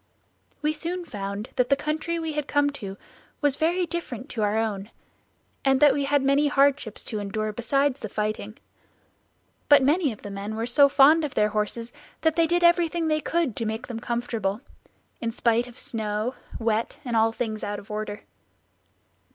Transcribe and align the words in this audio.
"We 0.63 0.73
soon 0.73 1.05
found 1.05 1.49
that 1.57 1.69
the 1.69 1.75
country 1.75 2.17
we 2.17 2.33
had 2.33 2.47
come 2.47 2.71
to 2.71 2.97
was 3.39 3.55
very 3.55 3.85
different 3.85 4.33
from 4.33 4.41
our 4.41 4.57
own 4.57 4.89
and 5.63 5.79
that 5.79 5.93
we 5.93 6.05
had 6.05 6.23
many 6.23 6.47
hardships 6.47 7.03
to 7.03 7.19
endure 7.19 7.53
besides 7.53 7.99
the 7.99 8.09
fighting; 8.09 8.57
but 9.69 9.83
many 9.83 10.11
of 10.11 10.23
the 10.23 10.31
men 10.31 10.55
were 10.55 10.65
so 10.65 10.89
fond 10.89 11.23
of 11.23 11.35
their 11.35 11.49
horses 11.49 11.93
that 12.21 12.35
they 12.35 12.47
did 12.47 12.63
everything 12.63 13.09
they 13.09 13.21
could 13.21 13.55
to 13.57 13.65
make 13.67 13.85
them 13.85 13.99
comfortable 13.99 14.61
in 15.19 15.29
spite 15.31 15.67
of 15.67 15.77
snow, 15.77 16.33
wet, 16.57 16.97
and 17.05 17.15
all 17.15 17.31
things 17.31 17.63
out 17.63 17.77
of 17.77 17.91
order." 17.91 18.23